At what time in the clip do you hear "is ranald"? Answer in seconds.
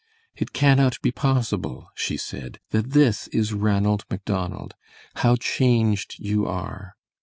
3.27-4.03